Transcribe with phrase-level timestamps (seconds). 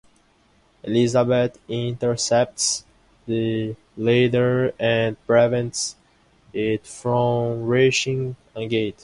[0.83, 2.85] Elisabeth intercepts
[3.27, 5.95] the letter and prevents
[6.53, 8.95] it from reaching Agathe.